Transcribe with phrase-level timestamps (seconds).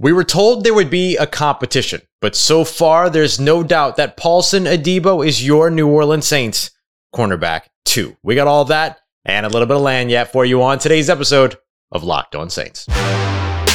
[0.00, 4.16] We were told there would be a competition, but so far there's no doubt that
[4.16, 6.70] Paulson Adebo is your New Orleans Saints
[7.14, 8.16] cornerback too.
[8.22, 11.58] We got all that and a little bit of lagniappe for you on today's episode
[11.92, 12.86] of Locked On Saints.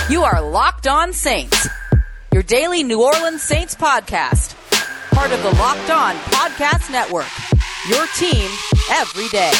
[0.09, 1.67] You are Locked On Saints,
[2.33, 4.55] your daily New Orleans Saints podcast,
[5.13, 7.29] part of the Locked On Podcast Network.
[7.87, 8.49] Your team
[8.89, 9.51] every day.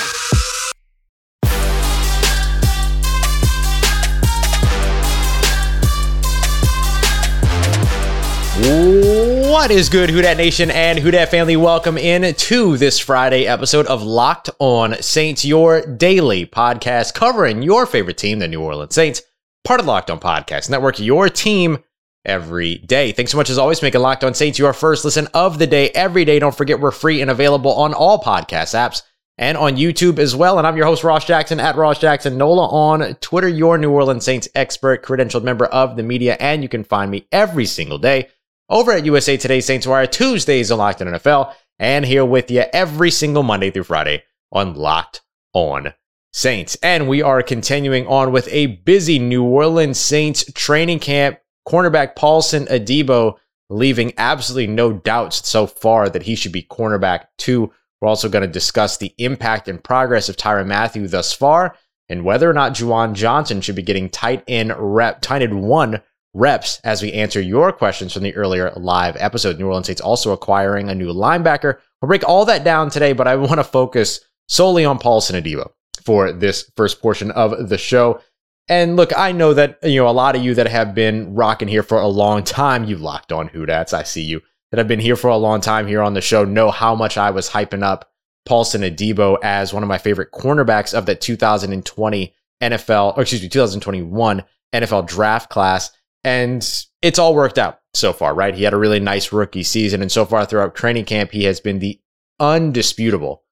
[8.58, 11.58] What is good, Who Nation and Who family?
[11.58, 17.86] Welcome in to this Friday episode of Locked On Saints, your daily podcast covering your
[17.86, 19.24] favorite team, the New Orleans Saints,
[19.66, 21.80] part of Locked On Podcast Network, your team
[22.24, 23.12] every day.
[23.12, 25.90] Thanks so much as always, making Locked On Saints your first listen of the day
[25.90, 26.40] every day.
[26.40, 29.02] Don't forget we're free and available on all podcast apps
[29.38, 30.60] and on YouTube as well.
[30.60, 34.24] And I'm your host, Ross Jackson at Ross Jackson Nola on Twitter, your New Orleans
[34.24, 36.38] Saints expert, credentialed member of the media.
[36.40, 38.30] And you can find me every single day
[38.70, 42.64] over at USA Today Saints Wire, Tuesdays on Locked on NFL, and here with you
[42.74, 45.22] every single Monday through Friday on Locked
[45.54, 45.94] on
[46.34, 46.78] Saints.
[46.82, 51.40] And we are continuing on with a busy New Orleans Saints training camp.
[51.68, 53.36] Cornerback Paulson Adebo
[53.70, 57.72] leaving absolutely no doubts so far that he should be cornerback two.
[58.00, 61.76] We're also going to discuss the impact and progress of Tyrann Mathieu thus far
[62.10, 66.02] and whether or not Juwan Johnson should be getting tight end rep, tight end one
[66.36, 69.58] reps as we answer your questions from the earlier live episode.
[69.58, 71.80] New Orleans Saints also acquiring a new linebacker.
[72.02, 75.72] We'll break all that down today, but I want to focus solely on Paulson Adebo
[76.04, 78.20] for this first portion of the show.
[78.68, 81.68] And look, I know that you know a lot of you that have been rocking
[81.68, 82.84] here for a long time.
[82.84, 84.42] You locked on Who I see you
[84.72, 87.18] that have been here for a long time here on the show know how much
[87.18, 88.12] I was hyping up
[88.46, 93.50] Paulson Adebo as one of my favorite cornerbacks of the 2020 NFL, or excuse me,
[93.50, 95.92] 2021 NFL draft class.
[96.26, 96.68] And
[97.04, 98.56] it's all worked out so far, right?
[98.56, 100.02] He had a really nice rookie season.
[100.02, 102.02] And so far throughout training camp, he has been the
[102.40, 103.44] undisputable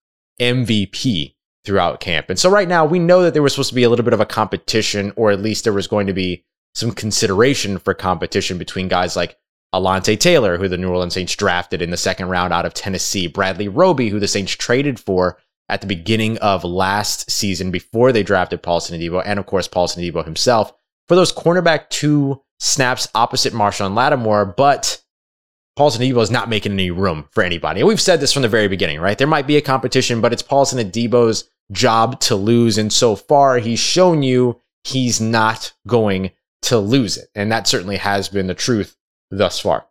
[0.42, 2.32] MVP throughout camp.
[2.32, 4.16] And so right now, we know that there was supposed to be a little bit
[4.16, 6.44] of a competition, or at least there was going to be
[6.74, 9.38] some consideration for competition between guys like
[9.72, 13.28] Alontae Taylor, who the New Orleans Saints drafted in the second round out of Tennessee,
[13.28, 15.38] Bradley Roby, who the Saints traded for
[15.70, 20.04] at the beginning of last season before they drafted Paulson Adebo, and of course, Paulson
[20.04, 20.74] Adebo himself
[21.08, 25.02] for those cornerback two snaps opposite Marshon Lattimore, but
[25.76, 27.82] Paulson Adebo is not making any room for anybody.
[27.82, 29.18] And we've said this from the very beginning, right?
[29.18, 32.78] There might be a competition, but it's Paulson Adebo's job to lose.
[32.78, 36.32] And so far, he's shown you he's not going
[36.64, 37.28] to lose it.
[37.36, 38.96] And that certainly has been the truth
[39.30, 39.86] thus far.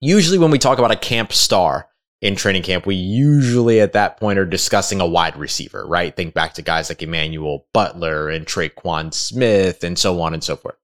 [0.00, 1.88] Usually, when we talk about a camp star
[2.20, 6.14] in training camp, we usually at that point are discussing a wide receiver, right?
[6.14, 10.56] Think back to guys like Emmanuel Butler and Tre'Quan Smith and so on and so
[10.56, 10.76] forth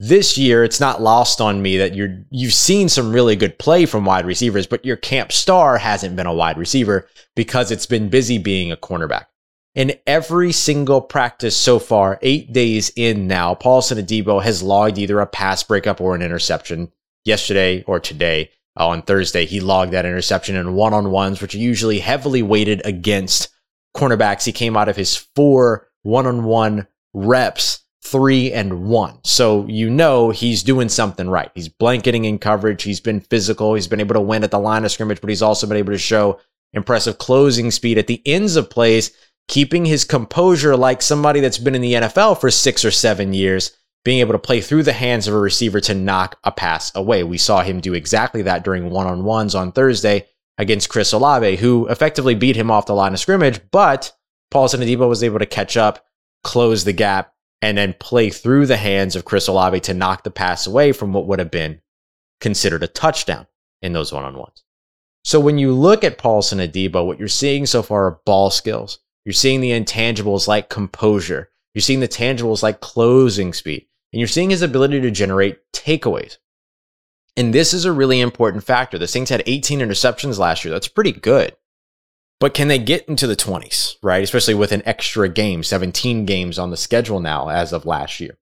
[0.00, 3.84] this year it's not lost on me that you're you've seen some really good play
[3.84, 7.06] from wide receivers, but your camp star hasn't been a wide receiver
[7.36, 9.26] because it's been busy being a cornerback.
[9.74, 15.20] In every single practice so far, eight days in now, Paulson Adebo has logged either
[15.20, 16.90] a pass breakup or an interception.
[17.26, 21.54] Yesterday or today, uh, on Thursday, he logged that interception in one on ones, which
[21.54, 23.50] are usually heavily weighted against
[23.94, 24.46] cornerbacks.
[24.46, 29.18] He came out of his four one on one reps three and one.
[29.24, 31.50] So you know he's doing something right.
[31.54, 32.82] He's blanketing in coverage.
[32.82, 33.74] He's been physical.
[33.74, 35.92] He's been able to win at the line of scrimmage, but he's also been able
[35.92, 36.40] to show
[36.72, 39.12] impressive closing speed at the ends of plays,
[39.48, 43.76] keeping his composure like somebody that's been in the NFL for six or seven years,
[44.04, 47.22] being able to play through the hands of a receiver to knock a pass away.
[47.22, 51.56] We saw him do exactly that during one on ones on Thursday against Chris Olave,
[51.56, 54.12] who effectively beat him off the line of scrimmage, but
[54.50, 56.04] Paulson Adebo was able to catch up,
[56.44, 60.30] close the gap, and then play through the hands of Chris Olave to knock the
[60.30, 61.80] pass away from what would have been
[62.40, 63.46] considered a touchdown
[63.82, 64.64] in those one on ones.
[65.24, 68.98] So when you look at Paulson Adebo, what you're seeing so far are ball skills.
[69.24, 71.50] You're seeing the intangibles like composure.
[71.74, 73.86] You're seeing the tangibles like closing speed.
[74.12, 76.38] And you're seeing his ability to generate takeaways.
[77.36, 78.98] And this is a really important factor.
[78.98, 80.72] The Saints had 18 interceptions last year.
[80.72, 81.54] That's pretty good.
[82.40, 84.24] But can they get into the 20s, right?
[84.24, 88.38] Especially with an extra game, 17 games on the schedule now as of last year.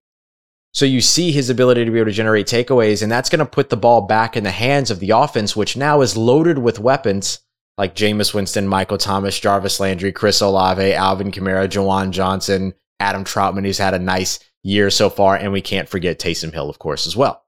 [0.73, 3.47] So you see his ability to be able to generate takeaways, and that's going to
[3.47, 6.79] put the ball back in the hands of the offense, which now is loaded with
[6.79, 7.41] weapons
[7.77, 13.65] like Jameis Winston, Michael Thomas, Jarvis Landry, Chris Olave, Alvin Kamara, Juwan Johnson, Adam Trautman,
[13.65, 17.06] who's had a nice year so far, and we can't forget Taysom Hill, of course,
[17.06, 17.45] as well.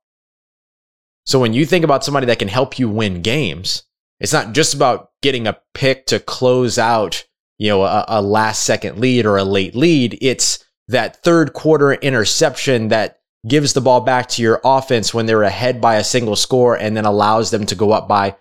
[1.26, 3.85] So when you think about somebody that can help you win games,
[4.20, 7.25] it's not just about getting a pick to close out,
[7.58, 10.19] you know, a, a last second lead or a late lead.
[10.20, 15.43] It's that third quarter interception that gives the ball back to your offense when they're
[15.43, 18.37] ahead by a single score and then allows them to go up by,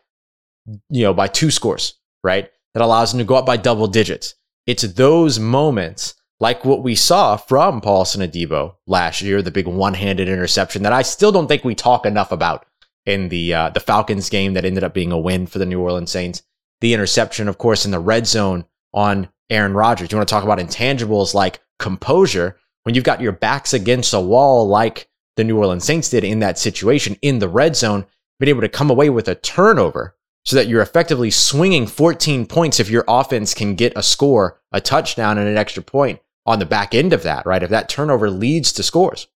[0.89, 2.51] you know, by two scores, right?
[2.73, 4.35] That allows them to go up by double digits.
[4.67, 10.29] It's those moments like what we saw from Paulson Adebo last year, the big one-handed
[10.29, 12.65] interception that I still don't think we talk enough about
[13.09, 15.81] in the uh, the Falcons game that ended up being a win for the New
[15.81, 16.43] Orleans Saints.
[16.81, 20.11] The interception, of course, in the red zone on Aaron Rodgers.
[20.11, 24.19] You want to talk about intangibles like composure when you've got your backs against a
[24.19, 28.05] wall like the New Orleans Saints did in that situation in the red zone,
[28.39, 30.15] being able to come away with a turnover
[30.45, 34.79] so that you're effectively swinging 14 points if your offense can get a score, a
[34.79, 37.63] touchdown, and an extra point on the back end of that, right?
[37.63, 39.27] If that turnover leads to scores,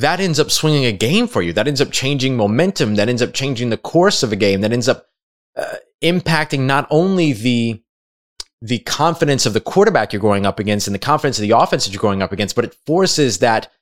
[0.00, 1.52] that ends up swinging a game for you.
[1.52, 2.94] That ends up changing momentum.
[2.96, 4.62] That ends up changing the course of a game.
[4.62, 5.06] That ends up
[5.56, 7.82] uh, impacting not only the
[8.62, 11.86] the confidence of the quarterback you're going up against and the confidence of the offense
[11.86, 13.72] that you're going up against, but it forces that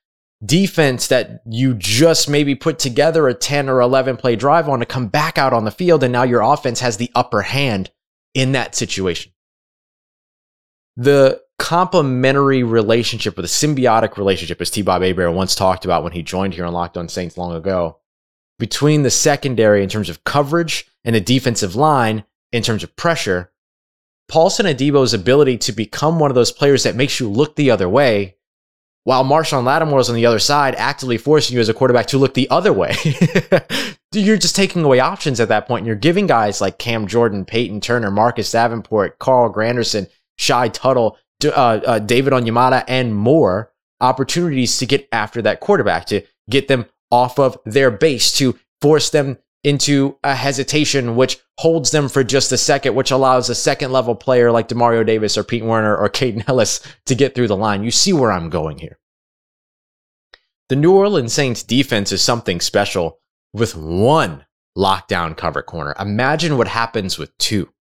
[0.44, 4.86] defense that you just maybe put together a 10 or 11 play drive on to
[4.86, 6.04] come back out on the field.
[6.04, 7.90] And now your offense has the upper hand
[8.34, 9.32] in that situation.
[10.96, 14.82] The complementary relationship or the symbiotic relationship, as T.
[14.82, 17.98] Bob Hebert once talked about when he joined here on Locked On Saints long ago,
[18.58, 23.52] between the secondary in terms of coverage and the defensive line in terms of pressure
[24.28, 27.88] Paulson Adebo's ability to become one of those players that makes you look the other
[27.88, 28.36] way,
[29.04, 32.18] while Marshon Lattimore is on the other side, actively forcing you as a quarterback to
[32.18, 32.94] look the other way.
[34.12, 37.46] you're just taking away options at that point, and you're giving guys like Cam Jordan,
[37.46, 44.78] Peyton Turner, Marcus Davenport, Carl Granderson, Shy Tuttle, uh, uh, David Onyemata, and more opportunities
[44.78, 49.38] to get after that quarterback, to get them off of their base, to force them
[49.64, 54.14] into a hesitation, which holds them for just a second, which allows a second level
[54.14, 57.82] player like Demario Davis or Pete Werner or Kaden Elliss to get through the line.
[57.82, 58.98] You see where I'm going here.
[60.68, 63.18] The New Orleans Saints defense is something special
[63.52, 64.44] with one
[64.76, 65.94] lockdown cover corner.
[65.98, 67.72] Imagine what happens with two.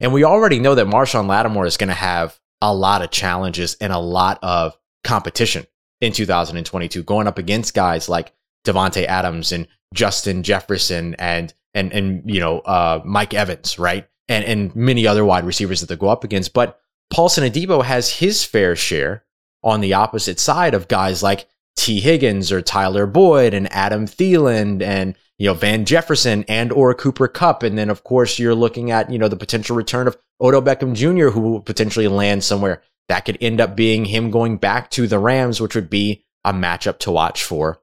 [0.00, 3.76] And we already know that Marshon Lattimore is going to have a lot of challenges
[3.80, 5.66] and a lot of competition
[6.00, 8.32] in 2022, going up against guys like
[8.64, 14.08] Davante Adams and Justin Jefferson and and and you know uh, Mike Evans, right?
[14.28, 16.54] And and many other wide receivers that they go up against.
[16.54, 16.80] But
[17.10, 19.24] Paulson Adebo has his fair share
[19.62, 21.46] on the opposite side of guys like
[21.76, 26.94] Tee Higgins or Tyler Boyd and Adam Thielen and you know Van Jefferson and or
[26.94, 30.16] Cooper Kupp, And then of course you're looking at you know the potential return of
[30.40, 31.28] Odell Beckham Jr.
[31.28, 32.82] who will potentially land somewhere.
[33.08, 36.52] That could end up being him going back to the Rams, which would be a
[36.52, 37.80] matchup to watch for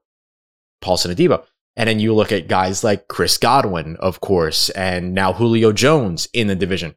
[0.80, 1.44] Paulson Adebo.
[1.76, 6.28] And then you look at guys like Chris Godwin, of course, and now Julio Jones
[6.32, 6.94] in the division.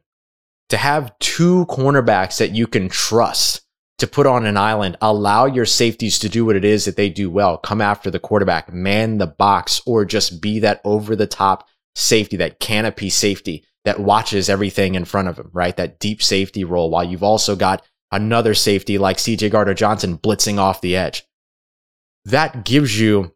[0.70, 3.62] To have two cornerbacks that you can trust
[3.98, 7.08] to put on an island, allow your safeties to do what it is that they
[7.08, 11.26] do well, come after the quarterback, man the box, or just be that over the
[11.26, 15.76] top safety, that canopy safety that watches everything in front of him, right?
[15.76, 17.82] That deep safety role while you've also got
[18.12, 21.24] another safety like CJ Gardner Johnson blitzing off the edge.
[22.24, 23.32] That gives you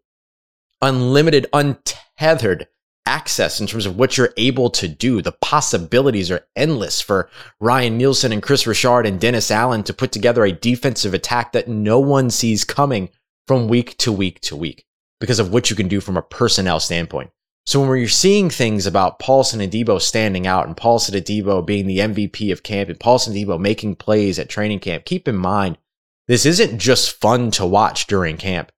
[0.82, 2.66] unlimited, untethered
[3.06, 5.22] access in terms of what you're able to do.
[5.22, 7.28] The possibilities are endless for
[7.60, 11.68] Ryan Nielsen and Kris Richard and Dennis Allen to put together a defensive attack that
[11.68, 13.10] no one sees coming
[13.46, 14.84] from week to week to week
[15.18, 17.30] because of what you can do from a personnel standpoint.
[17.66, 21.98] So when we're seeing things about Paulson Adebo standing out and Paulson Adebo being the
[21.98, 25.78] MVP of camp and Paulson Adebo making plays at training camp, keep in mind,
[26.26, 28.72] this isn't just fun to watch during camp.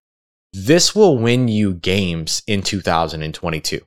[0.53, 3.81] This will win you games in 2022.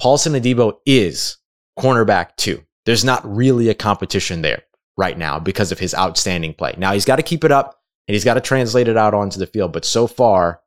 [0.00, 1.38] Paulson Adebo is
[1.78, 2.62] cornerback two.
[2.84, 4.62] There's not really a competition there
[4.96, 6.74] right now because of his outstanding play.
[6.78, 9.38] Now he's got to keep it up and he's got to translate it out onto
[9.38, 9.72] the field.
[9.72, 10.60] But so far,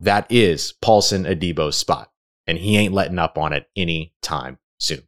[0.00, 2.10] that is Paulson Adebo's spot.
[2.46, 5.02] And he ain't letting up on it anytime soon.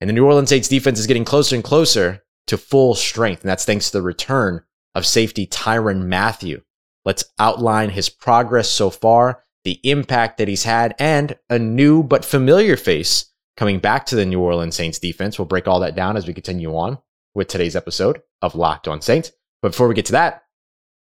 [0.00, 3.42] And the New Orleans Saints defense is getting closer and closer to full strength.
[3.42, 4.62] And that's thanks to the return
[4.94, 6.60] of safety Tyrann Mathieu.
[7.04, 12.24] Let's outline his progress so far, the impact that he's had, and a new but
[12.24, 13.26] familiar face
[13.56, 15.38] coming back to the New Orleans Saints defense.
[15.38, 16.98] We'll break all that down as we continue on
[17.34, 19.32] with today's episode of Locked On Saints.
[19.60, 20.44] But before we get to that,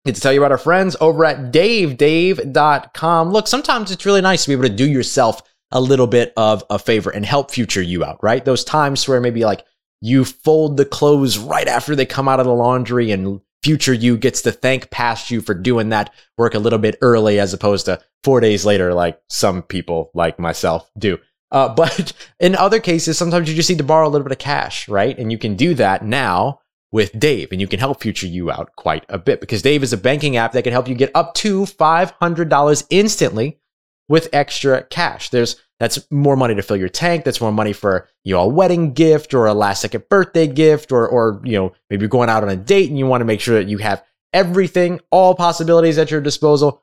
[0.05, 3.31] I get to tell you about our friends over at davedave.com.
[3.31, 6.63] Look, sometimes it's really nice to be able to do yourself a little bit of
[6.69, 8.43] a favor and help future you out, right?
[8.43, 9.65] Those times where maybe like
[10.01, 14.17] you fold the clothes right after they come out of the laundry and future you
[14.17, 17.85] gets to thank past you for doing that work a little bit early as opposed
[17.85, 21.17] to four days later, like some people like myself do.
[21.51, 24.39] Uh, but in other cases, sometimes you just need to borrow a little bit of
[24.39, 25.17] cash, right?
[25.17, 26.59] And you can do that now
[26.91, 29.91] with Dave, and you can help future you out quite a bit because Dave is
[29.91, 33.59] a banking app that can help you get up to $500 instantly
[34.07, 35.29] with extra cash.
[35.29, 37.23] There's that's more money to fill your tank.
[37.23, 40.91] That's more money for you know a wedding gift or a last second birthday gift
[40.91, 43.25] or or you know maybe you're going out on a date and you want to
[43.25, 46.81] make sure that you have everything, all possibilities at your disposal.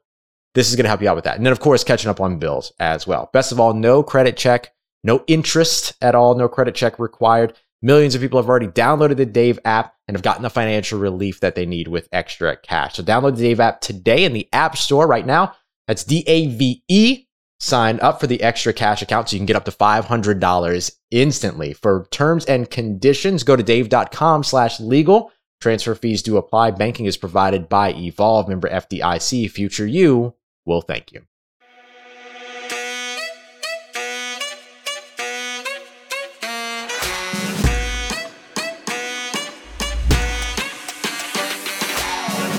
[0.55, 1.37] This is going to help you out with that.
[1.37, 3.31] And then of course catching up on bills as well.
[3.33, 7.55] Best of all, no credit check, no interest at all, no credit check required.
[7.83, 11.41] Millions of people have already downloaded the Dave app and have gotten the financial relief
[11.41, 12.95] that they need with extra cash.
[12.95, 15.55] So download the Dave app today in the App Store right now.
[15.87, 17.27] That's D A V E
[17.61, 21.73] sign up for the extra cash account so you can get up to $500 instantly.
[21.73, 25.33] For terms and conditions, go to dave.com slash legal.
[25.61, 26.73] Transfer fees do apply.
[26.73, 28.49] Banking is provided by Evolve.
[28.49, 29.51] Member FDIC.
[29.51, 31.23] Future you will thank you.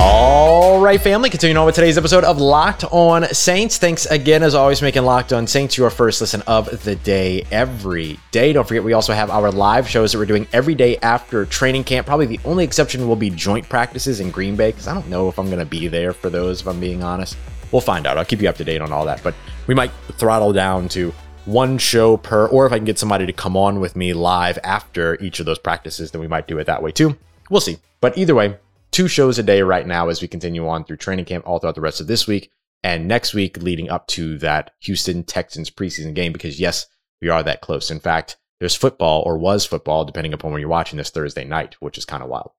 [0.07, 3.79] All right, family, continuing on with today's episode of Locked On Saints.
[3.79, 8.19] Thanks again, as always, making Locked On Saints your first listen of the day every
[8.29, 8.53] day.
[8.53, 11.85] Don't forget, we also have our live shows that we're doing every day after training
[11.85, 12.05] camp.
[12.05, 15.27] Probably the only exception will be joint practices in Green Bay, because I don't know
[15.27, 17.35] if I'm going to be there for those, if I'm being honest.
[17.71, 18.17] We'll find out.
[18.17, 19.21] I'll keep you up to date on all that.
[19.23, 19.35] But
[19.67, 21.13] we might throttle down to
[21.45, 24.57] one show per, or if I can get somebody to come on with me live
[24.63, 27.17] after each of those practices, then we might do it that way too.
[27.49, 27.77] We'll see.
[28.01, 28.57] But either way,
[28.91, 31.75] two shows a day right now as we continue on through training camp all throughout
[31.75, 32.51] the rest of this week
[32.83, 36.87] and next week leading up to that Houston Texans preseason game because yes,
[37.21, 37.89] we are that close.
[37.89, 41.75] In fact, there's football or was football depending upon when you're watching this Thursday night,
[41.79, 42.51] which is kind of wild.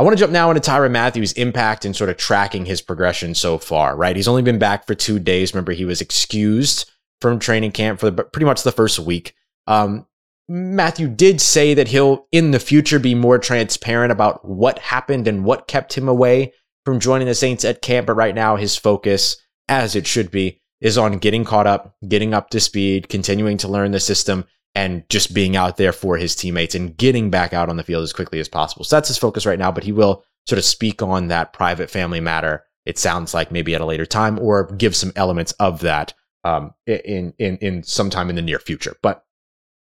[0.00, 3.34] I want to jump now into Tyrann Mathieu's impact and sort of tracking his progression
[3.34, 4.16] so far, right?
[4.16, 5.52] He's only been back for two days.
[5.52, 6.90] Remember, he was excused
[7.20, 9.34] from training camp for the, pretty much the first week.
[9.66, 10.06] Um,
[10.48, 15.44] Mathieu did say that he'll in the future be more transparent about what happened and
[15.44, 16.54] what kept him away
[16.86, 18.06] from joining the Saints at camp.
[18.06, 19.36] But right now, his focus,
[19.68, 23.68] as it should be, is on getting caught up, getting up to speed, continuing to
[23.68, 27.68] learn the system, and just being out there for his teammates and getting back out
[27.68, 28.84] on the field as quickly as possible.
[28.84, 29.72] So that's his focus right now.
[29.72, 32.64] But he will sort of speak on that private family matter.
[32.86, 36.72] It sounds like maybe at a later time, or give some elements of that um,
[36.86, 38.96] in in in sometime in the near future.
[39.02, 39.24] But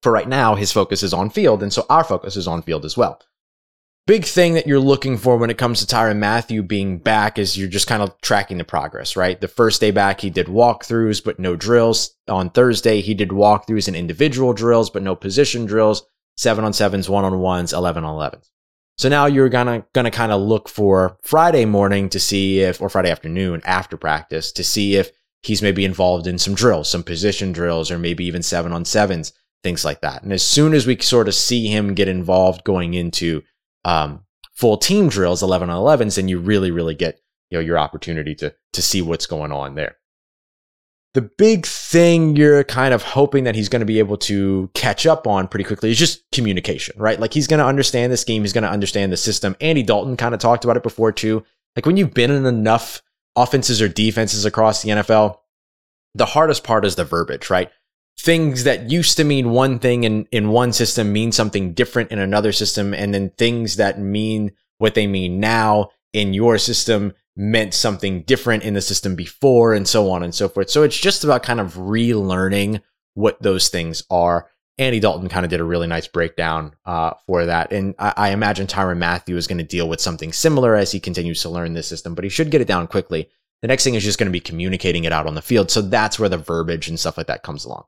[0.01, 2.86] for right now, his focus is on field, and so our focus is on field
[2.86, 3.22] as well.
[4.08, 7.55] Big thing that you're looking for when it comes to Tyrann Mathieu being back is
[7.55, 9.39] you're just kind of tracking the progress, right?
[9.39, 12.15] The first day back, he did walkthroughs, but no drills.
[12.27, 16.03] On Thursday, he did walkthroughs and individual drills, but no position drills,
[16.36, 18.50] seven on sevens, one on ones, 11 on 11s.
[18.98, 22.89] So now you're gonna gonna kind of look for Friday morning to see if, or
[22.89, 25.12] Friday afternoon after practice to see if
[25.43, 29.31] he's maybe involved in some drills, some position drills, or maybe even seven on sevens
[29.63, 30.24] things like that.
[30.24, 33.43] And as soon as we sort of see him get involved going into
[33.85, 37.19] um, full team drills, 11 on 11s, then you really, really get
[37.50, 39.97] you know your opportunity to to see what's going on there.
[41.13, 45.05] The big thing you're kind of hoping that he's going to be able to catch
[45.05, 47.19] up on pretty quickly is just communication, right?
[47.19, 49.57] Like he's going to understand the scheme, he's going to understand the system.
[49.59, 51.43] Andy Dalton kind of talked about it before too.
[51.75, 53.01] Like when you've been in enough
[53.35, 55.39] offenses or defenses across the NFL,
[56.15, 57.69] the hardest part is the verbiage, right?
[58.24, 62.20] Things that used to mean one thing in, in one system mean something different in
[62.20, 62.94] another system.
[62.94, 68.62] And then things that mean what they mean now in your system meant something different
[68.62, 70.70] in the system before and so on and so forth.
[70.70, 72.84] So it's just about kind of relearning
[73.16, 74.50] what those things are.
[74.78, 77.74] Andy Dalton kind of did a really nice breakdown uh, for that.
[77.74, 81.00] And I, I imagine Tyrann Mathieu is going to deal with something similar as he
[81.00, 83.30] continues to learn this system, but he should get it down quickly.
[83.63, 85.72] The next thing is just going to be communicating it out on the field.
[85.72, 87.86] So that's where the verbiage and stuff like that comes along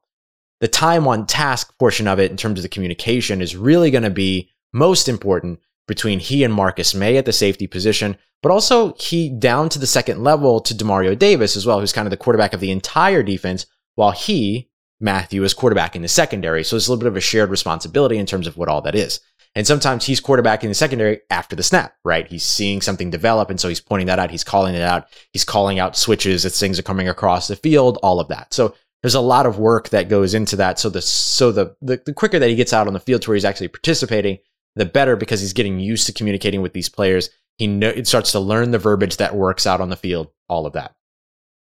[0.63, 4.05] the time on task portion of it in terms of the communication is really going
[4.05, 8.93] to be most important between he and Marcus May at the safety position, but also
[8.93, 12.15] he down to the second level to Demario Davis as well, who's kind of the
[12.15, 13.65] quarterback of the entire defense,
[13.96, 14.70] while he,
[15.01, 16.63] Mathieu, is quarterback in the secondary.
[16.63, 18.96] So it's a little bit of a shared responsibility in terms of what all that
[18.96, 19.20] is.
[19.55, 22.25] And sometimes he's quarterback in the secondary after the snap, right?
[22.25, 23.50] He's seeing something develop.
[23.50, 24.32] And so he's pointing that out.
[24.32, 25.08] He's calling it out.
[25.34, 28.53] He's calling out switches as things are coming across the field, all of that.
[28.53, 30.79] So there's a lot of work that goes into that.
[30.79, 33.29] So the so the, the the quicker that he gets out on the field to
[33.29, 34.39] where he's actually participating,
[34.75, 37.29] the better because he's getting used to communicating with these players.
[37.57, 40.29] He know, it starts to learn the verbiage that works out on the field.
[40.48, 40.95] All of that.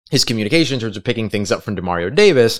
[0.09, 2.59] His communication in terms of picking things up from Demario Davis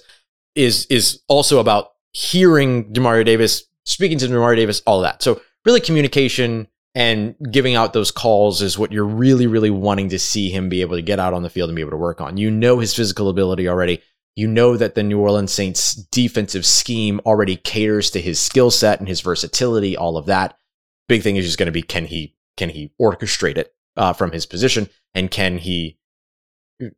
[0.56, 4.84] is is also about hearing Demario Davis speaking to Demario Davis.
[4.86, 5.24] All of that.
[5.24, 10.20] So really, communication and giving out those calls is what you're really really wanting to
[10.20, 12.22] see him be able to get out on the field and be able to work
[12.22, 12.38] on.
[12.38, 14.04] You know his physical ability already
[14.38, 19.00] you know that the New Orleans Saints defensive scheme already caters to his skill set
[19.00, 20.56] and his versatility, all of that.
[21.08, 24.32] big thing is just going to be can he can he orchestrate it uh, from
[24.32, 25.98] his position and can he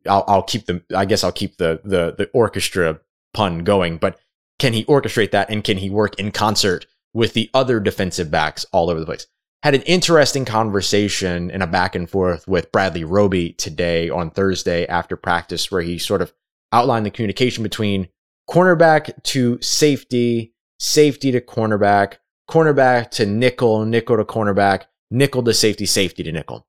[0.06, 3.00] I'll, I'll keep the I guess I'll keep the the the orchestra
[3.32, 4.20] pun going, but
[4.58, 8.66] can he orchestrate that and can he work in concert with the other defensive backs
[8.70, 9.26] all over the place?
[9.62, 14.86] Had an interesting conversation and a back and forth with Bradley Roby today on Thursday
[14.86, 16.34] after practice, where he sort of
[16.72, 18.08] outlined the communication between
[18.48, 22.16] cornerback to safety, safety to cornerback,
[22.48, 26.66] cornerback to nickel, nickel to cornerback, nickel to safety, safety to nickel.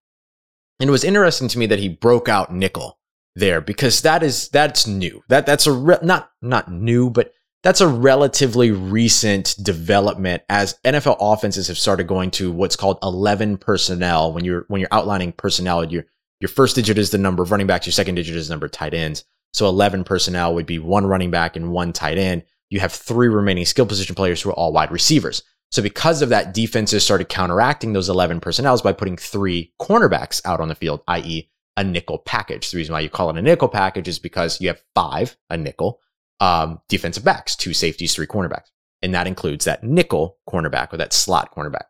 [0.79, 3.00] And it was interesting to me that he broke out nickel
[3.36, 5.24] there because that is that's new.
[5.27, 11.17] That that's a re- not not new, but that's a relatively recent development as NFL
[11.20, 14.34] offenses have started going to what's called 11 personnel.
[14.34, 16.05] When you're when you're outlining personnel, your
[16.39, 18.65] your first digit is the number of running backs, your second digit is the number
[18.65, 19.24] of tight ends.
[19.53, 22.43] So 11 personnel would be one running back and one tight end.
[22.70, 25.43] You have three remaining skill position players who are all wide receivers.
[25.72, 30.60] So because of that, defenses started counteracting those 11 personnels by putting three cornerbacks out
[30.60, 32.72] on the field, i.e a nickel package.
[32.72, 35.58] The reason why you call it a nickel package is because you have five, a
[35.58, 36.00] nickel,
[36.39, 38.70] um, defensive backs, two safeties, three cornerbacks.
[39.01, 41.86] And that includes that nickel cornerback or that slot cornerback.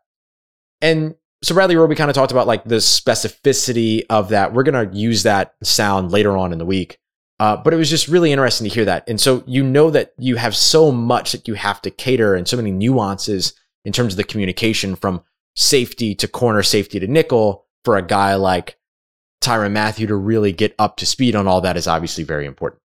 [0.80, 4.52] And so Bradley Roby kind of talked about like the specificity of that.
[4.52, 6.98] We're going to use that sound later on in the week.
[7.42, 9.02] Uh, but it was just really interesting to hear that.
[9.08, 12.46] And so you know that you have so much that you have to cater and
[12.46, 15.24] so many nuances in terms of the communication from
[15.56, 18.78] safety to corner, safety to nickel for a guy like
[19.40, 22.80] Tyrann Mathieu to really get up to speed on all that is obviously very important.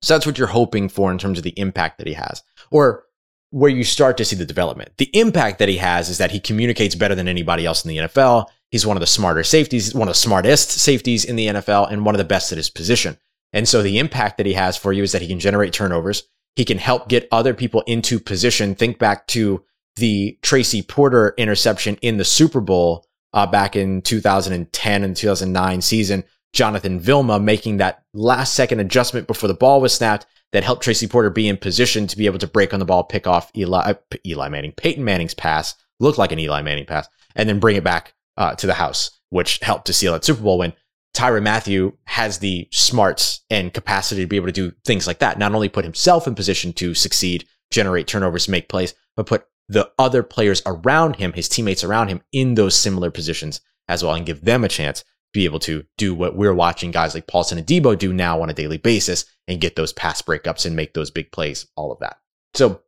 [0.00, 3.06] So that's what you're hoping for in terms of the impact that he has, or
[3.50, 4.92] where you start to see the development.
[4.98, 7.96] The impact that he has is that he communicates better than anybody else in the
[7.96, 8.46] NFL.
[8.70, 12.06] He's one of the smarter safeties, one of the smartest safeties in the NFL, and
[12.06, 13.18] one of the best at his position.
[13.52, 16.24] And so the impact that he has for you is that he can generate turnovers.
[16.56, 18.74] He can help get other people into position.
[18.74, 19.64] Think back to
[19.96, 26.24] the Tracy Porter interception in the Super Bowl uh, back in 2010 and 2009 season.
[26.52, 31.06] Jonathan Vilma making that last second adjustment before the ball was snapped that helped Tracy
[31.06, 33.90] Porter be in position to be able to break on the ball, pick off Eli,
[33.90, 33.94] uh,
[34.26, 37.84] Eli Manning, Peyton Manning's pass, looked like an Eli Manning pass, and then bring it
[37.84, 40.72] back uh, to the house, which helped to seal that Super Bowl win.
[41.16, 45.38] Tyrann Mathieu has the smarts and capacity to be able to do things like that.
[45.38, 49.90] Not only put himself in position to succeed, generate turnovers, make plays, but put the
[49.98, 54.26] other players around him, his teammates around him, in those similar positions as well, and
[54.26, 57.58] give them a chance to be able to do what we're watching guys like Paulson
[57.58, 61.10] Adebo do now on a daily basis and get those pass breakups and make those
[61.10, 62.18] big plays, all of that.
[62.52, 62.82] So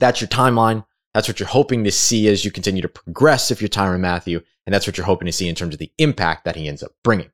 [0.00, 0.86] that's your timeline.
[1.12, 4.40] That's what you're hoping to see as you continue to progress if you're Tyrann Mathieu.
[4.64, 6.82] And that's what you're hoping to see in terms of the impact that he ends
[6.82, 7.30] up bringing.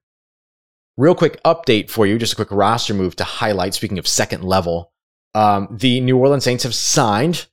[0.99, 3.73] Real quick update for you, just a quick roster move to highlight.
[3.73, 4.93] Speaking of second level,
[5.33, 7.47] um, the New Orleans Saints have signed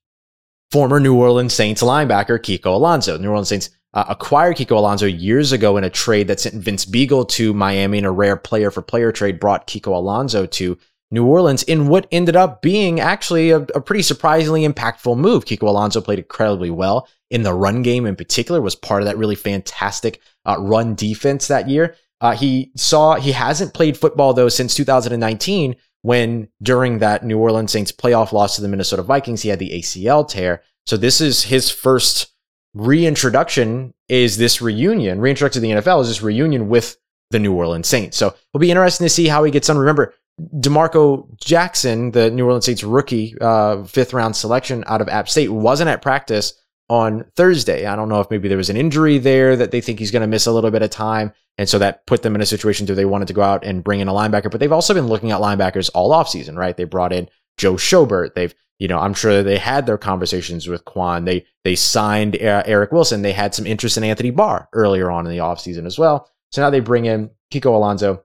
[0.72, 3.20] former New Orleans Saints linebacker Kiko Alonso.
[3.20, 6.86] New Orleans Saints uh, acquired Kiko Alonso years ago in a trade that sent Vince
[6.88, 10.76] Biegel to Miami in a rare player for player trade, brought Kiko Alonso to
[11.12, 15.46] New Orleans in what ended up being actually a, a pretty surprisingly impactful move.
[15.46, 19.20] Kiko Alonso played incredibly well in the run game in particular, was part of that
[19.20, 21.96] really fantastic uh, run defense that year.
[22.22, 27.72] Uh, he saw he hasn't played football though since 2019 when during that New Orleans
[27.72, 30.62] Saints playoff loss to the Minnesota Vikings, he had the ACL tear.
[30.86, 32.28] So this is his first
[32.76, 36.98] reintroduction is this reunion, reintroduction to the NFL is this reunion with
[37.32, 38.18] the New Orleans Saints.
[38.18, 39.80] So it'll be interesting to see how he gets on.
[39.80, 40.14] Remember,
[40.60, 45.50] D'Marco Jackson, the New Orleans Saints rookie, uh, fifth round selection out of App State,
[45.50, 46.54] wasn't at practice
[46.90, 47.86] on Thursday.
[47.86, 50.22] I don't know if maybe there was an injury there that they think he's going
[50.22, 51.34] to miss a little bit of time.
[51.58, 53.84] And so that put them in a situation where they wanted to go out and
[53.84, 56.76] bring in a linebacker, but they've also been looking at linebackers all offseason, right?
[56.76, 58.36] They brought in Joe Schobert.
[58.36, 61.26] They've, you know, I'm sure they had their conversations with Kwon.
[61.26, 63.22] They, they signed uh, Eric Wilson.
[63.22, 66.30] They had some interest in Anthony Barr earlier on in the offseason as well.
[66.52, 68.24] So now they bring in Kiko Alonso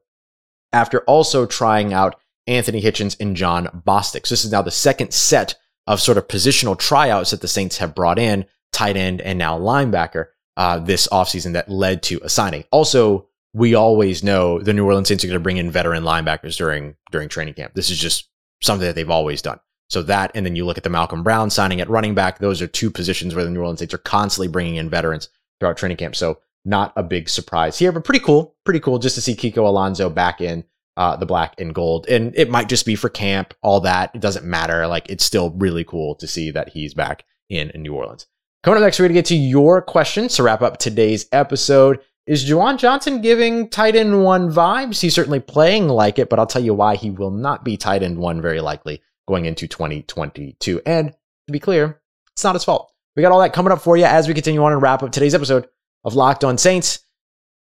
[0.73, 4.27] after also trying out Anthony Hitchens and Jon Bostic.
[4.27, 5.55] So this is now the second set
[5.87, 9.59] of sort of positional tryouts that the Saints have brought in, tight end and now
[9.59, 12.65] linebacker uh, this offseason that led to a signing.
[12.71, 16.57] Also, we always know the New Orleans Saints are going to bring in veteran linebackers
[16.57, 17.75] during during training camp.
[17.75, 18.29] This is just
[18.63, 19.59] something that they've always done.
[19.89, 22.39] So that, and then you look at the Malcolm Brown signing at running back.
[22.39, 25.77] Those are two positions where the New Orleans Saints are constantly bringing in veterans throughout
[25.77, 26.15] training camp.
[26.15, 28.55] So not a big surprise here, but pretty cool.
[28.65, 30.65] Pretty cool just to see Kiko Alonso back in
[31.01, 32.07] uh, the black and gold.
[32.09, 34.11] And it might just be for camp, all that.
[34.15, 34.87] It doesn't matter.
[34.87, 38.27] Like it's still really cool to see that he's back in New Orleans.
[38.63, 42.01] Coming up next, we're going to get to your questions to wrap up today's episode.
[42.27, 45.01] Is Juwan Johnson giving tight end one vibes?
[45.01, 48.03] He's certainly playing like it, but I'll tell you why he will not be tight
[48.03, 50.83] end one very likely going into 2022.
[50.85, 52.03] And to be clear,
[52.35, 52.93] it's not his fault.
[53.17, 55.13] We got all that coming up for you as we continue on and wrap up
[55.13, 55.67] today's episode
[56.05, 57.07] of Locked On Saints.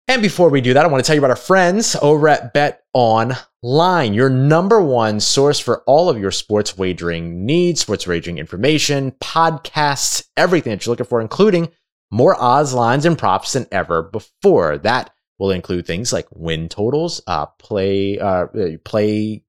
[0.07, 2.53] And before we do that, I want to tell you about our friends over at
[2.53, 8.37] Bet Online, your number one source for all of your sports wagering needs, sports wagering
[8.37, 11.71] information, podcasts, everything that you're looking for, including
[12.11, 14.77] more odds, lines, and props than ever before.
[14.77, 18.49] That will include things like win totals, uh, play, uh,
[18.85, 19.40] playing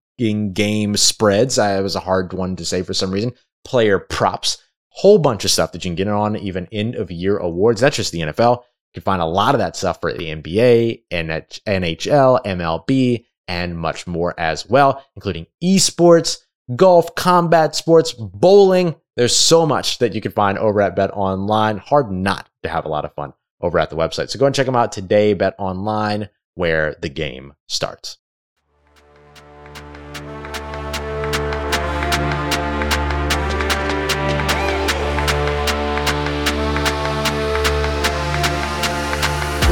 [0.54, 1.60] game spreads.
[1.60, 3.34] I was a hard one to say for some reason.
[3.66, 7.38] Player props, whole bunch of stuff that you can get on, even end of year
[7.38, 7.82] awards.
[7.82, 8.64] That's just the NFL.
[8.96, 14.08] You can find a lot of that stuff for the NBA, NHL, MLB, and much
[14.08, 16.40] more as well, including esports,
[16.78, 18.96] golf, combat sports, bowling.
[19.18, 21.78] There's so much that you can find over at Bet Online.
[21.78, 24.30] Hard not to have a lot of fun over at the website.
[24.30, 28.18] So go and check them out today, Bet Online, where the game starts.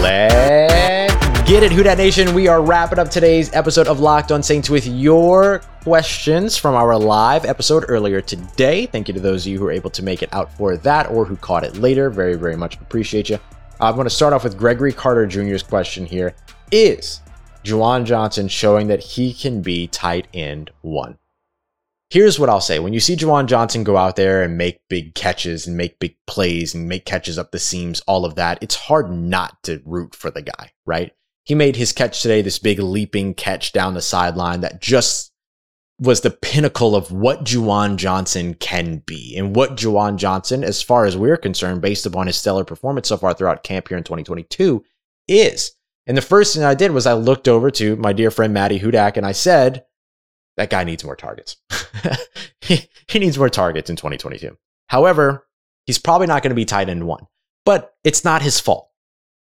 [0.03, 2.33] Let's get it, Who Dat Nation.
[2.33, 6.97] We are wrapping up today's episode of Locked On Saints with your questions from our
[6.97, 8.85] live episode earlier today.
[8.85, 11.09] Thank you to those of you who were able to make it out for that
[11.09, 12.09] or who caught it later.
[12.09, 13.35] Very, very much appreciate you.
[13.35, 13.39] Uh,
[13.79, 16.35] I'm going to start off with Gregory Carter Jr.'s question here.
[16.71, 17.21] Is
[17.63, 21.17] Juwan Johnson showing that he can be tight end one?
[22.13, 22.78] Here's what I'll say.
[22.78, 26.15] When you see Juwan Johnson go out there and make big catches and make big
[26.28, 30.13] plays and make catches up the seams, all of that, it's hard not to root
[30.13, 31.12] for the guy, right?
[31.43, 35.32] He made his catch today, this big leaping catch down the sideline that just
[35.97, 41.06] was the pinnacle of what Juwan Johnson can be and what Juwan Johnson, as far
[41.06, 44.86] as we're concerned, based upon his stellar performance so far throughout camp here in 2022,
[45.28, 45.71] is.
[46.06, 48.80] And the first thing I did was I looked over to my dear friend Maddie
[48.80, 49.84] Hudak and I said,
[50.57, 51.57] that guy needs more targets.
[52.61, 54.57] he, he needs more targets in 2022.
[54.87, 55.47] However,
[55.85, 57.27] he's probably not going to be tight end one,
[57.65, 58.89] but it's not his fault.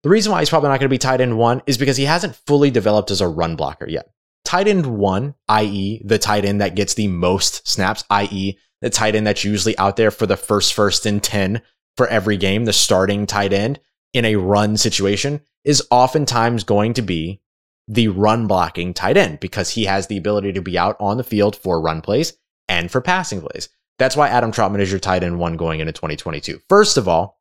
[0.04, 2.06] The reason why he's probably not going to be tight end one is because he
[2.06, 4.10] hasn't fully developed as a run blocker yet.
[4.44, 9.16] Tight end one, i.e., the tight end that gets the most snaps, i.e., the tight
[9.16, 11.62] end that's usually out there for the first, first and 10
[11.98, 13.80] for every game, the starting tight end
[14.14, 17.42] in a run situation, is oftentimes going to be
[17.88, 21.24] the run blocking tight end because he has the ability to be out on the
[21.24, 22.34] field for run plays
[22.68, 23.70] and for passing plays.
[23.98, 26.62] That's why Adam Trautman is your tight end one going into 2022.
[26.68, 27.40] First of all,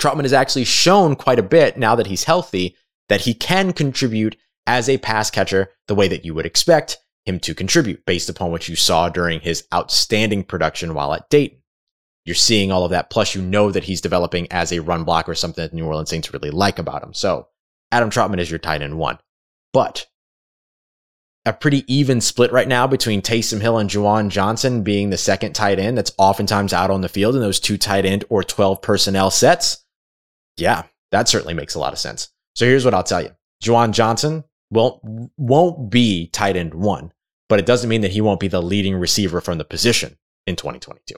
[0.00, 2.76] Trautman has actually shown quite a bit now that he's healthy
[3.08, 7.38] that he can contribute as a pass catcher the way that you would expect him
[7.40, 11.58] to contribute based upon what you saw during his outstanding production while at Dayton.
[12.24, 13.10] You're seeing all of that.
[13.10, 16.10] Plus, you know that he's developing as a run blocker, something that the New Orleans
[16.10, 17.14] Saints really like about him.
[17.14, 17.48] So,
[17.92, 19.18] Adam Trautman is your tight end one.
[19.72, 20.06] But
[21.46, 25.54] a pretty even split right now between Taysom Hill and Juwan Johnson being the second
[25.54, 28.82] tight end that's oftentimes out on the field in those two tight end or 12
[28.82, 29.84] personnel sets.
[30.56, 32.28] Yeah, that certainly makes a lot of sense.
[32.54, 33.30] So here's what I'll tell you.
[33.62, 37.12] Juwan Johnson won't, won't be tight end one,
[37.48, 40.56] but it doesn't mean that he won't be the leading receiver from the position in
[40.56, 41.14] 2022.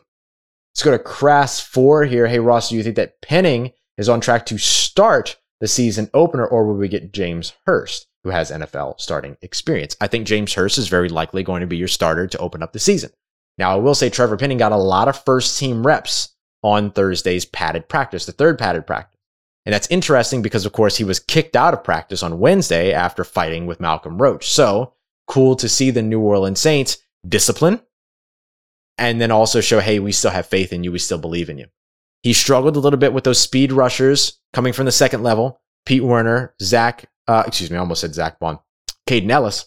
[0.72, 2.28] Let's go to Crass 4 here.
[2.28, 6.46] Hey, Ross, do you think that Penning is on track to start the season opener,
[6.46, 8.06] or will we get James Hurst?
[8.24, 9.96] Who has NFL starting experience.
[10.00, 12.72] I think James Hurst is very likely going to be your starter to open up
[12.72, 13.10] the season.
[13.58, 16.30] Now, I will say Trevor Penning got a lot of first team reps
[16.62, 19.18] on Thursday's padded practice, the third padded practice.
[19.66, 23.24] And that's interesting because, of course, he was kicked out of practice on Wednesday after
[23.24, 24.50] fighting with Malcolm Roach.
[24.50, 24.94] So
[25.28, 27.80] cool to see the New Orleans Saints discipline
[28.98, 30.92] and then also show, hey, we still have faith in you.
[30.92, 31.66] We still believe in you.
[32.22, 35.60] He struggled a little bit with those speed rushers coming from the second level.
[35.86, 38.58] Pete Werner, Zach uh, excuse me, I almost said Zack Baun,
[39.08, 39.66] Kaden Elliss,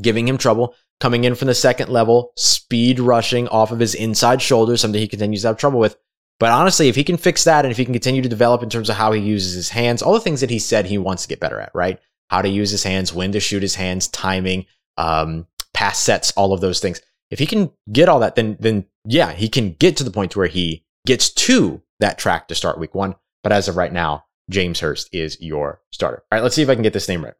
[0.00, 4.40] giving him trouble, coming in from the second level, speed rushing off of his inside
[4.40, 5.96] shoulder, something he continues to have trouble with.
[6.38, 8.70] But honestly, if he can fix that and if he can continue to develop in
[8.70, 11.22] terms of how he uses his hands, all the things that he said he wants
[11.22, 12.00] to get better at, right?
[12.30, 16.52] How to use his hands, when to shoot his hands, timing, um, pass sets, all
[16.52, 17.00] of those things.
[17.30, 20.36] If he can get all that, then then yeah, he can get to the point
[20.36, 23.14] where he gets to that track to start week one.
[23.42, 26.22] But as of right now, James Hurst is your starter.
[26.30, 27.34] All right, let's see if I can get this name right.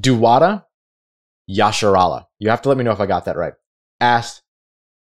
[0.00, 0.64] Duwada
[1.50, 2.26] Yasharala.
[2.38, 3.54] You have to let me know if I got that right.
[4.00, 4.42] Asked,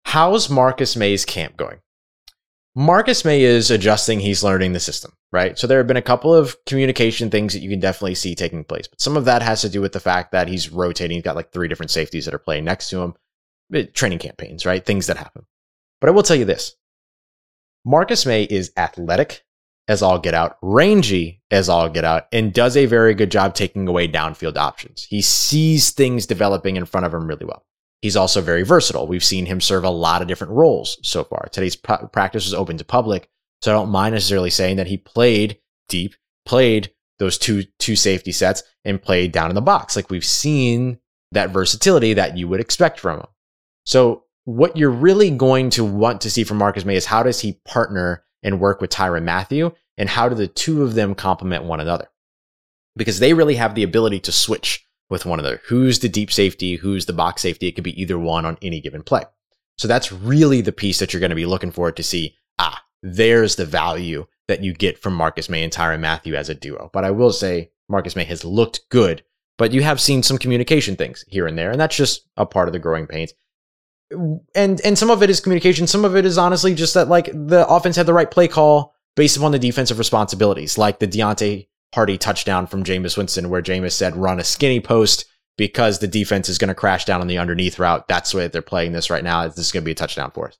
[0.06, 1.80] how's Marcus May's camp going?
[2.76, 4.20] Marcus May is adjusting.
[4.20, 5.58] He's learning the system, right?
[5.58, 8.64] So there have been a couple of communication things that you can definitely see taking
[8.64, 8.88] place.
[8.88, 11.16] But some of that has to do with the fact that he's rotating.
[11.16, 13.14] He's got like three different safeties that are playing next to him.
[13.94, 14.86] Training campaigns, right?
[14.86, 15.46] Things that happen.
[16.02, 16.76] But I will tell you this
[17.86, 19.44] Marcus May is athletic
[19.90, 23.56] as all get out, rangy as all get out, and does a very good job
[23.56, 25.04] taking away downfield options.
[25.10, 27.66] He sees things developing in front of him really well.
[28.04, 29.08] He's also very versatile.
[29.08, 31.50] We've seen him serve a lot of different roles so far.
[31.52, 33.30] Today's practice was open to public,
[33.62, 38.32] So I don't mind necessarily saying that he played deep, played those two two safety
[38.32, 39.96] sets, and played down in the box.
[39.96, 41.00] Like we've seen
[41.32, 43.28] that versatility that you would expect from him.
[43.86, 47.40] So what you're really going to want to see from Marcus May is how does
[47.40, 49.72] he partner and work with Tyrann Mathieu?
[50.00, 52.08] and how do the two of them complement one another?
[52.96, 55.62] Because they really have the ability to switch with one another.
[55.66, 56.78] Who's the deep safety?
[56.78, 57.68] Who's the box safety?
[57.68, 59.24] It could be either one on any given play.
[59.78, 62.82] So that's really the piece that you're going to be looking for to see, ah,
[63.04, 66.90] there's the value that you get from Marcus May and Tyrann Mathieu as a duo.
[66.94, 69.24] But I will say Marcus May has looked good,
[69.58, 72.70] but you have seen some communication things here and there, and that's just a part
[72.70, 73.34] of the growing pains.
[74.56, 77.26] And and some of it is communication, some of it is honestly just that like
[77.26, 81.68] the offense had the right play call based upon the defensive responsibilities, like the Deonte
[81.94, 85.26] Harty touchdown from Jameis Winston, where Jameis said run a skinny post
[85.58, 88.08] because the defense is going to crash down on the underneath route.
[88.08, 89.48] That's the way they're playing this right now.
[89.48, 90.58] This is going to be a touchdown for us.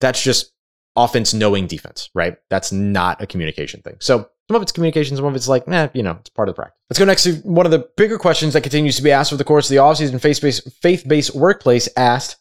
[0.00, 0.52] That's just
[0.96, 2.36] offense knowing defense, right?
[2.50, 3.96] That's not a communication thing.
[4.00, 6.54] So some of it's communication, some of it's like, nah, you know, it's part of
[6.54, 6.78] the practice.
[6.90, 9.38] Let's go next to one of the bigger questions that continues to be asked over
[9.38, 10.20] the course of the offseason.
[10.20, 12.36] Faith-based, faith-based workplace asked,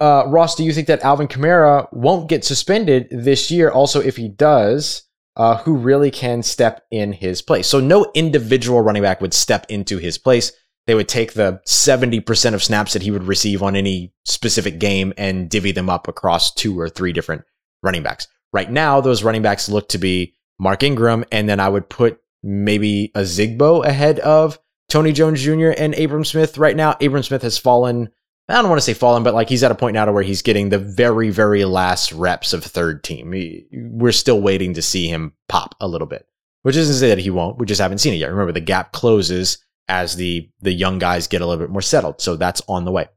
[0.00, 3.70] uh, Ross, do you think that Alvin Kamara won't get suspended this year?
[3.70, 5.02] Also, if he does,
[5.36, 7.66] uh, who really can step in his place?
[7.66, 10.52] So no individual running back would step into his place.
[10.86, 15.12] They would take the 70% of snaps that he would receive on any specific game
[15.16, 17.42] and divvy them up across two or three different
[17.82, 18.28] running backs.
[18.52, 22.20] Right now, those running backs look to be Mark Ingram, and then I would put
[22.42, 25.70] maybe a Zigbo ahead of Tony Jones Jr.
[25.76, 26.56] and Abram Smith.
[26.56, 28.10] Right now, Abram Smith has fallen.
[28.48, 30.22] I don't want to say fallen, but like he's at a point now to where
[30.22, 33.34] he's getting the very, very last reps of third team.
[33.72, 36.28] We're still waiting to see him pop a little bit,
[36.62, 37.58] which isn't to say that he won't.
[37.58, 38.30] We just haven't seen it yet.
[38.30, 42.20] Remember, the gap closes as the the young guys get a little bit more settled,
[42.20, 43.08] so that's on the way.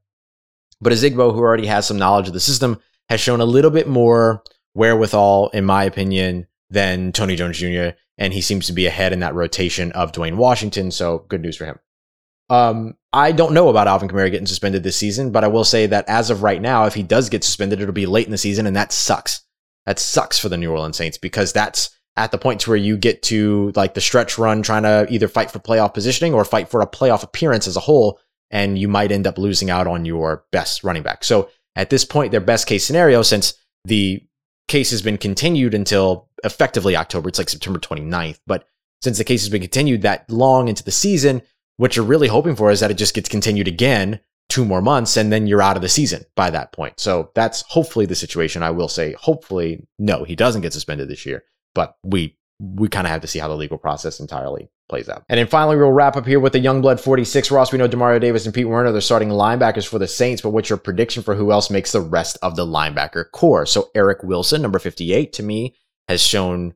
[0.81, 3.87] But Ozigbo, who already has some knowledge of the system, has shown a little bit
[3.87, 7.89] more wherewithal, in my opinion, than Tony Jones Jr.
[8.17, 10.91] And he seems to be ahead in that rotation of Dwayne Washington.
[10.91, 11.79] So good news for him.
[12.49, 15.87] Um, I don't know about Alvin Kamara getting suspended this season, but I will say
[15.87, 18.37] that as of right now, if he does get suspended, it'll be late in the
[18.37, 19.41] season, and that sucks.
[19.85, 23.23] That sucks for the New Orleans Saints because that's at the point where you get
[23.23, 26.81] to like the stretch run, trying to either fight for playoff positioning or fight for
[26.81, 28.19] a playoff appearance as a whole,
[28.51, 31.23] and you might end up losing out on your best running back.
[31.23, 33.53] So at this point, their best case scenario, since
[33.85, 34.23] the
[34.69, 37.27] case has been continued until effectively October.
[37.27, 38.39] It's like September 29th.
[38.47, 38.65] But
[39.01, 41.41] since the case has been continued that long into the season,
[41.79, 45.15] what you're really hoping for is that it just gets continued again two more months
[45.15, 46.99] and then you're out of the season by that point.
[46.99, 48.63] So that's hopefully the situation.
[48.63, 53.07] I will say, hopefully, no, he doesn't get suspended this year, but we we kind
[53.07, 55.23] of have to see how the legal process entirely plays out.
[55.29, 57.49] And then finally, we'll wrap up here with the Youngblood 46.
[57.49, 60.49] Ross, we know Demario Davis and Pete Werner, they're starting linebackers for the Saints, but
[60.49, 63.65] what's your prediction for who else makes the rest of the linebacker corps?
[63.65, 65.77] So Eric Wilson, number 58, to me,
[66.09, 66.73] has shown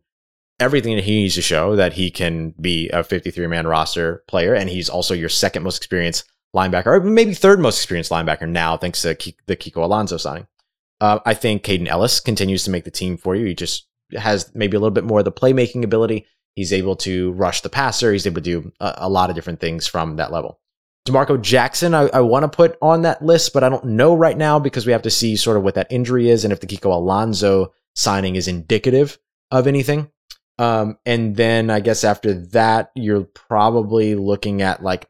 [0.64, 4.56] everything that he needs to show that he can be a 53 man roster player.
[4.56, 6.24] And he's also your second most experienced
[6.56, 9.10] linebacker, or maybe third most experienced linebacker now, thanks to
[9.48, 10.48] the Kiko Alonso signing.
[11.02, 13.46] Uh, I think Kaden Elliss continues to make the team for you.
[13.46, 16.26] He just has maybe a little bit more of the playmaking ability.
[16.56, 18.14] He's able to rush the passer.
[18.14, 20.60] He's able to do a, a lot of different things from that level.
[21.06, 24.38] D'Marco Jackson, I, I want to put on that list, but I don't know right
[24.38, 26.68] now because we have to see sort of what that injury is and if the
[26.68, 29.18] Kiko Alonso signing is indicative
[29.52, 30.10] of anything.
[30.60, 35.10] Um, and then I guess after that, you're probably looking at like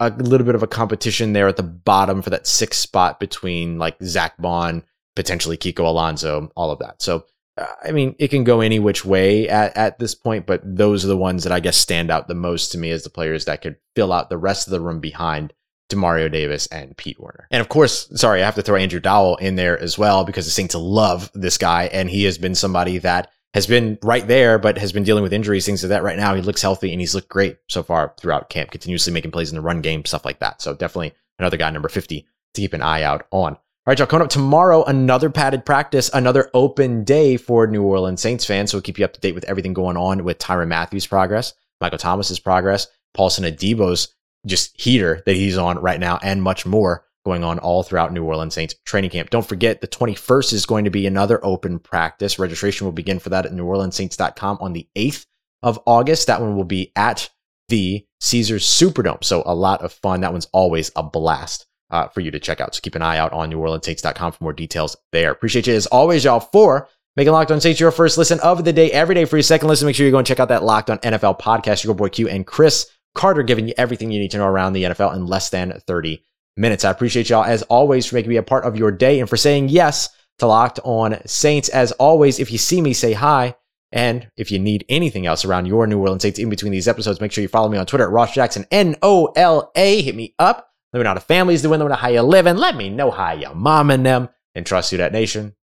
[0.00, 3.78] a little bit of a competition there at the bottom for that sixth spot between
[3.78, 4.82] like Zack Baun,
[5.14, 7.02] potentially Kiko Alonso, all of that.
[7.02, 11.04] So I mean, it can go any which way at, at this point, but those
[11.04, 13.44] are the ones that I guess stand out the most to me as the players
[13.44, 15.52] that could fill out the rest of the room behind
[15.90, 17.46] Demario Davis and Pete Werner.
[17.50, 20.46] And of course, sorry, I have to throw Andrew Dowell in there as well because
[20.46, 24.58] the Saints love this guy, and he has been somebody that has been right there,
[24.58, 26.02] but has been dealing with injuries, things like that.
[26.02, 29.30] Right now, he looks healthy and he's looked great so far throughout camp, continuously making
[29.30, 30.62] plays in the run game, stuff like that.
[30.62, 33.54] So definitely another guy, number 50, to keep an eye out on.
[33.54, 38.20] All right, y'all, coming up tomorrow, another padded practice, another open day for New Orleans
[38.20, 38.70] Saints fans.
[38.70, 41.52] So we'll keep you up to date with everything going on with Tyrann Mathieu's progress,
[41.80, 44.14] Michael Thomas's progress, Paulson Adebo's
[44.46, 48.24] just heater that he's on right now, and much more going on all throughout New
[48.24, 49.30] Orleans Saints training camp.
[49.30, 52.38] Don't forget, the 21st is going to be another open practice.
[52.38, 55.26] Registration will begin for that at neworleanssaints.com on the 8th
[55.62, 56.26] of August.
[56.26, 57.28] That one will be at
[57.68, 59.24] the Caesars Superdome.
[59.24, 60.20] So a lot of fun.
[60.20, 62.74] That one's always a blast uh, for you to check out.
[62.74, 65.30] So keep an eye out on NewOrleansSaints.com for more details there.
[65.30, 68.72] Appreciate you as always, y'all, for making Locked On Saints your first listen of the
[68.72, 69.86] day every day for your second listen.
[69.86, 71.84] Make sure you go and check out that Locked On NFL podcast.
[71.84, 74.84] Your boy Q and Chris Carter giving you everything you need to know around the
[74.84, 76.24] NFL in less than 30
[76.56, 76.84] minutes.
[76.84, 79.36] I appreciate y'all as always for making me a part of your day and for
[79.36, 81.68] saying yes to Locked On Saints.
[81.68, 83.54] As always, if you see me, say hi.
[83.92, 87.20] And if you need anything else around your New Orleans Saints in between these episodes,
[87.20, 90.00] make sure you follow me on Twitter at Ross Jackson, N O L A.
[90.00, 90.70] Hit me up.
[90.92, 91.78] Let me know how the family's doing.
[91.78, 92.56] Let me know how you living.
[92.56, 94.28] Let me know how your mom and them.
[94.54, 95.54] And trust you, that nation.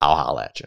[0.00, 0.66] I'll holla at you.